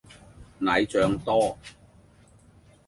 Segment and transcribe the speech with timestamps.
[0.57, 1.55] 奶醬多